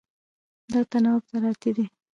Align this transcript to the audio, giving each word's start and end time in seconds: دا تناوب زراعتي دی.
دا 0.71 0.79
تناوب 0.91 1.23
زراعتي 1.31 1.71
دی. 1.75 1.85